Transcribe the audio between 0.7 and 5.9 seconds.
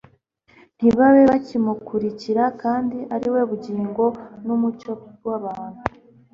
ntibabe bakimukurikira kandi ari we Bugingo n'Umucyo w'abantu.